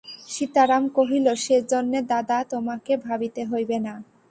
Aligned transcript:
সীতারাম 0.29 0.83
কহিল, 0.95 1.25
সেজন্যে 1.45 1.99
দাদা 2.11 2.37
তোমাকে 2.51 2.93
ভাবিতে 3.05 3.41
হইবে 3.45 3.77
না। 3.85 3.93